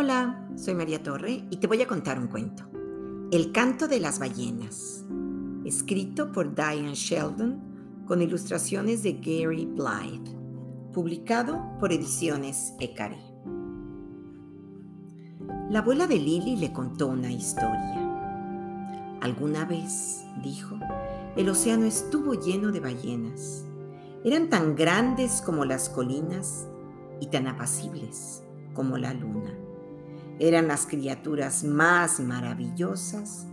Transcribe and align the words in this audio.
Hola, 0.00 0.48
soy 0.54 0.76
María 0.76 1.02
Torre 1.02 1.44
y 1.50 1.56
te 1.56 1.66
voy 1.66 1.82
a 1.82 1.88
contar 1.88 2.20
un 2.20 2.28
cuento. 2.28 2.62
El 3.32 3.50
canto 3.50 3.88
de 3.88 3.98
las 3.98 4.20
ballenas, 4.20 5.04
escrito 5.64 6.30
por 6.30 6.54
Diane 6.54 6.94
Sheldon 6.94 8.04
con 8.06 8.22
ilustraciones 8.22 9.02
de 9.02 9.14
Gary 9.14 9.66
Blythe, 9.66 10.30
publicado 10.92 11.60
por 11.80 11.92
Ediciones 11.92 12.74
Ecari. 12.78 13.18
La 15.68 15.80
abuela 15.80 16.06
de 16.06 16.20
Lily 16.20 16.54
le 16.54 16.72
contó 16.72 17.08
una 17.08 17.32
historia. 17.32 19.18
Alguna 19.20 19.64
vez, 19.64 20.24
dijo, 20.44 20.78
el 21.34 21.48
océano 21.48 21.86
estuvo 21.86 22.34
lleno 22.34 22.70
de 22.70 22.78
ballenas. 22.78 23.64
Eran 24.24 24.48
tan 24.48 24.76
grandes 24.76 25.42
como 25.42 25.64
las 25.64 25.88
colinas 25.88 26.68
y 27.18 27.26
tan 27.26 27.48
apacibles 27.48 28.44
como 28.74 28.96
la 28.96 29.12
luna. 29.12 29.67
Eran 30.40 30.68
las 30.68 30.86
criaturas 30.86 31.64
más 31.64 32.20
maravillosas 32.20 33.46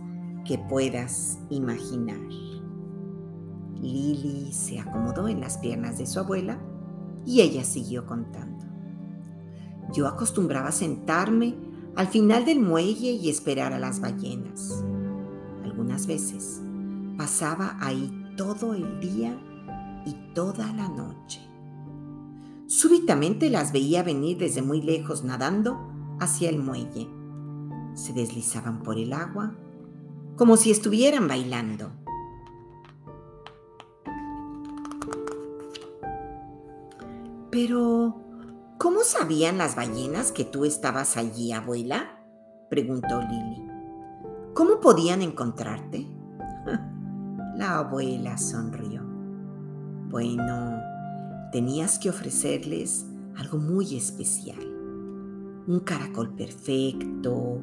que 0.44 0.56
puedas 0.56 1.38
imaginar. 1.50 2.20
Lily 3.80 4.52
se 4.52 4.78
acomodó 4.78 5.26
en 5.26 5.40
las 5.40 5.58
piernas 5.58 5.98
de 5.98 6.06
su 6.06 6.20
abuela 6.20 6.60
y 7.24 7.40
ella 7.40 7.64
siguió 7.64 8.06
contando. 8.06 8.64
Yo 9.92 10.06
acostumbraba 10.06 10.70
sentarme 10.70 11.56
al 11.96 12.06
final 12.06 12.44
del 12.44 12.60
muelle 12.60 13.10
y 13.10 13.30
esperar 13.30 13.72
a 13.72 13.80
las 13.80 14.00
ballenas. 14.00 14.84
Algunas 15.64 16.06
veces 16.06 16.62
pasaba 17.16 17.76
ahí 17.80 18.12
todo 18.36 18.74
el 18.74 19.00
día 19.00 19.36
y 20.04 20.14
toda 20.34 20.72
la 20.72 20.88
noche. 20.88 21.40
Súbitamente 22.68 23.50
las 23.50 23.72
veía 23.72 24.04
venir 24.04 24.38
desde 24.38 24.62
muy 24.62 24.82
lejos 24.82 25.24
nadando 25.24 25.95
hacia 26.20 26.50
el 26.50 26.58
muelle. 26.58 27.08
Se 27.94 28.12
deslizaban 28.12 28.82
por 28.82 28.98
el 28.98 29.12
agua 29.12 29.54
como 30.36 30.56
si 30.56 30.70
estuvieran 30.70 31.28
bailando. 31.28 31.90
Pero, 37.50 38.20
¿cómo 38.78 39.00
sabían 39.02 39.56
las 39.56 39.76
ballenas 39.76 40.30
que 40.30 40.44
tú 40.44 40.66
estabas 40.66 41.16
allí, 41.16 41.52
abuela? 41.52 42.22
preguntó 42.68 43.22
Lily. 43.22 43.66
¿Cómo 44.52 44.80
podían 44.80 45.22
encontrarte? 45.22 46.06
La 47.56 47.78
abuela 47.78 48.36
sonrió. 48.36 49.02
Bueno, 50.10 50.78
tenías 51.50 51.98
que 51.98 52.10
ofrecerles 52.10 53.06
algo 53.36 53.56
muy 53.56 53.96
especial. 53.96 54.75
Un 55.68 55.80
caracol 55.80 56.32
perfecto 56.34 57.60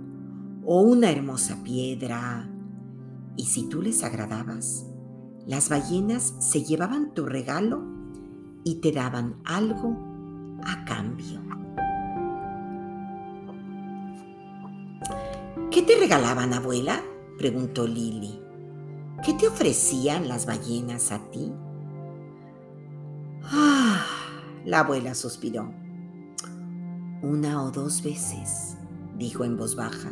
o 0.65 0.81
una 0.81 1.09
hermosa 1.09 1.63
piedra. 1.63 2.49
Y 3.37 3.45
si 3.45 3.69
tú 3.69 3.81
les 3.81 4.03
agradabas, 4.03 4.85
las 5.45 5.69
ballenas 5.69 6.35
se 6.39 6.63
llevaban 6.63 7.13
tu 7.13 7.25
regalo 7.25 7.83
y 8.65 8.75
te 8.75 8.91
daban 8.91 9.37
algo 9.45 9.97
a 10.65 10.83
cambio. 10.85 11.41
¿Qué 15.71 15.81
te 15.81 15.97
regalaban, 15.97 16.53
abuela? 16.53 17.01
preguntó 17.37 17.87
Lily. 17.87 18.39
¿Qué 19.25 19.33
te 19.33 19.47
ofrecían 19.47 20.27
las 20.27 20.45
ballenas 20.45 21.11
a 21.11 21.19
ti? 21.31 21.53
Ah, 23.43 24.05
la 24.65 24.79
abuela 24.79 25.15
suspiró. 25.15 25.82
Una 27.23 27.63
o 27.63 27.71
dos 27.71 28.03
veces, 28.03 28.75
dijo 29.17 29.45
en 29.45 29.55
voz 29.55 29.77
baja. 29.77 30.11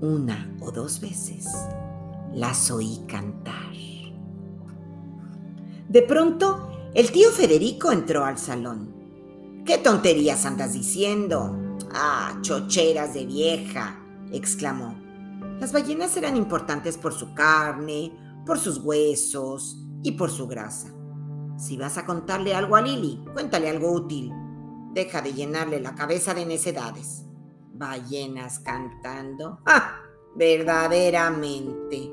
Una 0.00 0.52
o 0.60 0.72
dos 0.72 1.00
veces 1.00 1.46
las 2.34 2.68
oí 2.72 3.04
cantar. 3.06 3.70
De 5.88 6.02
pronto, 6.02 6.90
el 6.94 7.12
tío 7.12 7.30
Federico 7.30 7.92
entró 7.92 8.24
al 8.24 8.38
salón. 8.38 8.92
¿Qué 9.64 9.78
tonterías 9.78 10.46
andas 10.46 10.72
diciendo? 10.72 11.56
Ah, 11.92 12.36
chocheras 12.40 13.14
de 13.14 13.26
vieja, 13.26 13.96
exclamó. 14.32 14.96
Las 15.60 15.72
ballenas 15.72 16.16
eran 16.16 16.36
importantes 16.36 16.98
por 16.98 17.12
su 17.12 17.34
carne, 17.34 18.10
por 18.44 18.58
sus 18.58 18.78
huesos 18.78 19.78
y 20.02 20.10
por 20.10 20.32
su 20.32 20.48
grasa. 20.48 20.92
Si 21.56 21.76
vas 21.76 21.98
a 21.98 22.04
contarle 22.04 22.52
algo 22.52 22.74
a 22.74 22.82
Lili, 22.82 23.22
cuéntale 23.32 23.68
algo 23.70 23.92
útil. 23.92 24.32
Deja 24.92 25.22
de 25.22 25.32
llenarle 25.32 25.80
la 25.80 25.94
cabeza 25.94 26.34
de 26.34 26.46
necedades. 26.46 27.24
Ballenas 27.72 28.58
cantando. 28.60 29.60
¡Ah! 29.66 30.00
Verdaderamente. 30.36 32.12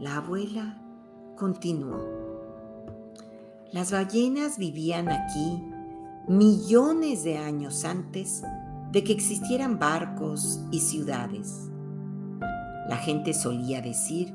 La 0.00 0.16
abuela 0.16 0.82
continuó. 1.36 2.24
Las 3.72 3.90
ballenas 3.90 4.58
vivían 4.58 5.08
aquí 5.08 5.62
millones 6.28 7.24
de 7.24 7.38
años 7.38 7.84
antes 7.84 8.42
de 8.92 9.02
que 9.02 9.12
existieran 9.12 9.78
barcos 9.78 10.60
y 10.70 10.80
ciudades. 10.80 11.68
La 12.88 12.96
gente 12.96 13.34
solía 13.34 13.82
decir 13.82 14.34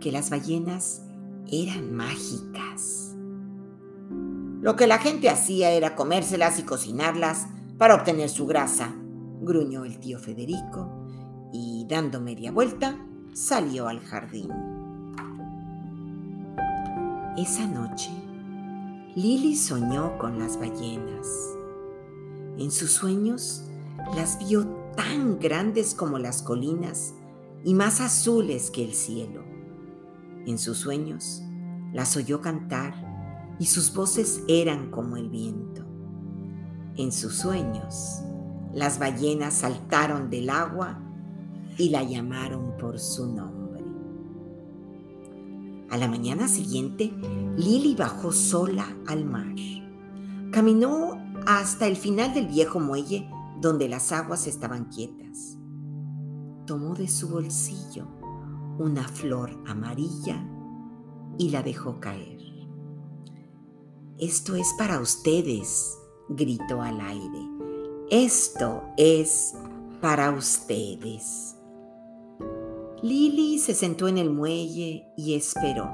que 0.00 0.10
las 0.10 0.30
ballenas 0.30 1.02
eran 1.50 1.92
mágicas. 1.94 3.07
Lo 4.60 4.74
que 4.74 4.86
la 4.88 4.98
gente 4.98 5.30
hacía 5.30 5.70
era 5.70 5.94
comérselas 5.94 6.58
y 6.58 6.64
cocinarlas 6.64 7.46
para 7.78 7.94
obtener 7.94 8.28
su 8.28 8.46
grasa, 8.46 8.92
gruñó 9.40 9.84
el 9.84 9.98
tío 10.00 10.18
Federico 10.18 11.06
y 11.52 11.86
dando 11.88 12.20
media 12.20 12.50
vuelta 12.50 12.98
salió 13.32 13.86
al 13.86 14.00
jardín. 14.00 14.50
Esa 17.36 17.68
noche, 17.68 18.10
Lily 19.14 19.54
soñó 19.54 20.18
con 20.18 20.40
las 20.40 20.58
ballenas. 20.58 21.28
En 22.58 22.72
sus 22.72 22.90
sueños 22.90 23.62
las 24.16 24.40
vio 24.44 24.66
tan 24.96 25.38
grandes 25.38 25.94
como 25.94 26.18
las 26.18 26.42
colinas 26.42 27.14
y 27.62 27.74
más 27.74 28.00
azules 28.00 28.72
que 28.72 28.84
el 28.84 28.92
cielo. 28.92 29.44
En 30.46 30.58
sus 30.58 30.78
sueños 30.78 31.42
las 31.92 32.16
oyó 32.16 32.40
cantar 32.40 33.07
y 33.58 33.66
sus 33.66 33.94
voces 33.94 34.42
eran 34.48 34.90
como 34.90 35.16
el 35.16 35.28
viento. 35.28 35.84
En 36.96 37.12
sus 37.12 37.34
sueños 37.36 38.22
las 38.72 38.98
ballenas 38.98 39.54
saltaron 39.54 40.30
del 40.30 40.50
agua 40.50 41.00
y 41.76 41.90
la 41.90 42.02
llamaron 42.02 42.76
por 42.78 42.98
su 42.98 43.26
nombre. 43.26 43.84
A 45.90 45.96
la 45.96 46.06
mañana 46.06 46.48
siguiente, 46.48 47.12
Lily 47.56 47.94
bajó 47.94 48.32
sola 48.32 48.86
al 49.06 49.24
mar. 49.24 49.54
Caminó 50.52 51.16
hasta 51.46 51.86
el 51.86 51.96
final 51.96 52.34
del 52.34 52.46
viejo 52.48 52.78
muelle 52.78 53.28
donde 53.60 53.88
las 53.88 54.12
aguas 54.12 54.46
estaban 54.46 54.86
quietas. 54.86 55.56
Tomó 56.66 56.94
de 56.94 57.08
su 57.08 57.28
bolsillo 57.28 58.06
una 58.78 59.08
flor 59.08 59.50
amarilla 59.66 60.46
y 61.38 61.50
la 61.50 61.62
dejó 61.62 62.00
caer. 62.00 62.37
Esto 64.20 64.56
es 64.56 64.74
para 64.76 64.98
ustedes, 64.98 65.96
gritó 66.28 66.82
al 66.82 67.00
aire. 67.00 67.48
Esto 68.10 68.82
es 68.96 69.54
para 70.00 70.32
ustedes. 70.32 71.54
Lily 73.00 73.60
se 73.60 73.74
sentó 73.74 74.08
en 74.08 74.18
el 74.18 74.30
muelle 74.30 75.12
y 75.16 75.34
esperó. 75.34 75.88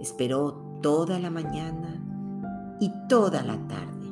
Esperó 0.00 0.78
toda 0.80 1.18
la 1.18 1.30
mañana 1.30 2.06
y 2.78 2.92
toda 3.08 3.42
la 3.42 3.56
tarde. 3.66 4.06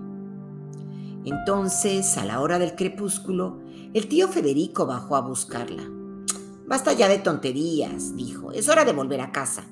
Entonces, 1.26 2.18
a 2.18 2.24
la 2.24 2.40
hora 2.40 2.58
del 2.58 2.74
crepúsculo, 2.74 3.60
el 3.94 4.08
tío 4.08 4.26
Federico 4.26 4.84
bajó 4.84 5.14
a 5.14 5.20
buscarla. 5.20 5.84
Basta 6.66 6.92
ya 6.92 7.06
de 7.06 7.20
tonterías, 7.20 8.16
dijo. 8.16 8.50
Es 8.50 8.68
hora 8.68 8.84
de 8.84 8.92
volver 8.92 9.20
a 9.20 9.30
casa. 9.30 9.64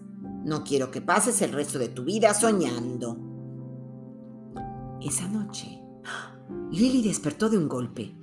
No 0.47 0.65
quiero 0.65 0.91
que 0.91 1.03
pases 1.03 1.43
el 1.43 1.53
resto 1.53 1.79
de 1.79 1.89
tu 1.89 2.05
vida 2.05 2.33
soñando. 2.33 3.19
Esa 5.03 5.29
noche, 5.29 5.83
Lily 6.71 7.03
despertó 7.03 7.51
de 7.51 7.59
un 7.59 7.69
golpe. 7.69 8.17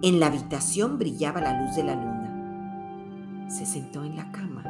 En 0.00 0.18
la 0.18 0.28
habitación 0.28 0.98
brillaba 0.98 1.42
la 1.42 1.62
luz 1.62 1.76
de 1.76 1.84
la 1.84 1.94
luna 1.94 2.26
se 3.48 3.64
sentó 3.64 4.04
en 4.04 4.16
la 4.16 4.30
cama 4.32 4.64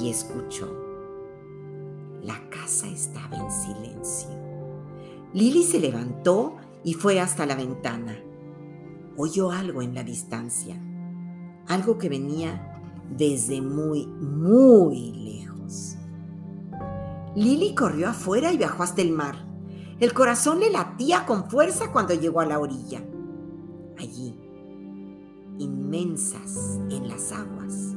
y 0.00 0.10
escuchó. 0.10 0.68
La 2.22 2.38
casa 2.50 2.88
estaba 2.88 3.36
en 3.36 3.50
silencio. 3.50 4.30
Lily 5.32 5.62
se 5.62 5.80
levantó 5.80 6.56
y 6.84 6.94
fue 6.94 7.20
hasta 7.20 7.46
la 7.46 7.54
ventana. 7.54 8.16
Oyó 9.16 9.50
algo 9.50 9.82
en 9.82 9.94
la 9.94 10.02
distancia, 10.02 10.76
algo 11.68 11.98
que 11.98 12.08
venía 12.08 12.80
desde 13.16 13.60
muy, 13.62 14.06
muy 14.06 15.12
lejos. 15.12 15.45
Lily 17.36 17.74
corrió 17.74 18.08
afuera 18.08 18.50
y 18.50 18.56
bajó 18.56 18.82
hasta 18.82 19.02
el 19.02 19.12
mar. 19.12 19.36
El 20.00 20.14
corazón 20.14 20.58
le 20.58 20.70
latía 20.70 21.26
con 21.26 21.50
fuerza 21.50 21.92
cuando 21.92 22.14
llegó 22.14 22.40
a 22.40 22.46
la 22.46 22.58
orilla. 22.58 23.04
Allí, 23.98 24.40
inmensas 25.58 26.80
en 26.88 27.08
las 27.08 27.32
aguas, 27.32 27.94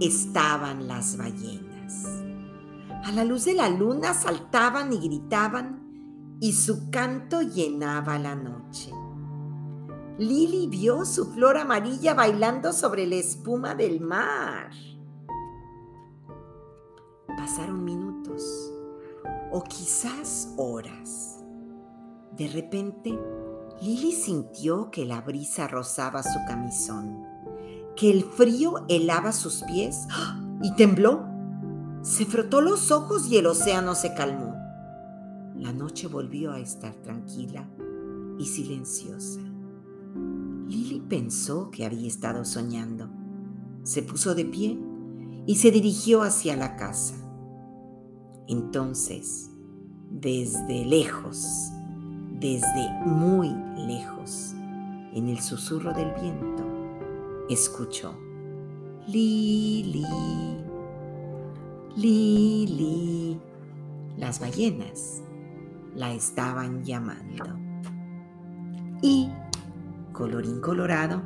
estaban 0.00 0.88
las 0.88 1.18
ballenas. 1.18 2.06
A 3.04 3.12
la 3.12 3.24
luz 3.24 3.44
de 3.44 3.52
la 3.52 3.68
luna 3.68 4.14
saltaban 4.14 4.90
y 4.94 5.00
gritaban 5.00 6.38
y 6.40 6.54
su 6.54 6.90
canto 6.90 7.42
llenaba 7.42 8.18
la 8.18 8.34
noche. 8.34 8.90
Lily 10.18 10.66
vio 10.68 11.04
su 11.04 11.26
flor 11.32 11.58
amarilla 11.58 12.14
bailando 12.14 12.72
sobre 12.72 13.06
la 13.06 13.16
espuma 13.16 13.74
del 13.74 14.00
mar. 14.00 14.70
Pasaron 17.36 17.84
minutos 17.84 18.72
o 19.50 19.62
quizás 19.62 20.52
horas. 20.56 21.44
De 22.36 22.48
repente, 22.48 23.18
Lily 23.82 24.12
sintió 24.12 24.90
que 24.90 25.04
la 25.04 25.20
brisa 25.20 25.68
rozaba 25.68 26.22
su 26.22 26.38
camisón, 26.46 27.24
que 27.96 28.10
el 28.10 28.24
frío 28.24 28.84
helaba 28.88 29.32
sus 29.32 29.62
pies 29.64 30.06
y 30.62 30.74
tembló. 30.74 31.26
Se 32.02 32.24
frotó 32.24 32.60
los 32.60 32.90
ojos 32.90 33.28
y 33.28 33.36
el 33.36 33.46
océano 33.46 33.94
se 33.94 34.14
calmó. 34.14 34.54
La 35.56 35.72
noche 35.72 36.08
volvió 36.08 36.52
a 36.52 36.58
estar 36.58 36.94
tranquila 36.94 37.68
y 38.38 38.46
silenciosa. 38.46 39.40
Lily 40.66 41.02
pensó 41.08 41.70
que 41.70 41.84
había 41.84 42.08
estado 42.08 42.44
soñando. 42.44 43.10
Se 43.82 44.02
puso 44.02 44.34
de 44.34 44.44
pie 44.44 44.78
y 45.46 45.56
se 45.56 45.70
dirigió 45.70 46.22
hacia 46.22 46.56
la 46.56 46.76
casa. 46.76 47.21
Entonces, 48.48 49.50
desde 50.10 50.84
lejos, 50.84 51.70
desde 52.38 52.90
muy 53.04 53.50
lejos, 53.86 54.54
en 55.14 55.28
el 55.28 55.40
susurro 55.40 55.92
del 55.92 56.12
viento, 56.20 56.64
escuchó, 57.48 58.14
Lili, 59.06 60.06
Lili. 61.96 63.40
Las 64.16 64.40
ballenas 64.40 65.22
la 65.94 66.12
estaban 66.12 66.84
llamando. 66.84 67.44
Y, 69.02 69.30
colorín 70.12 70.60
colorado, 70.60 71.22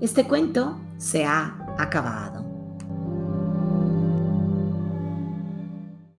este 0.00 0.26
cuento 0.26 0.78
se 0.98 1.24
ha 1.24 1.74
acabado. 1.78 2.47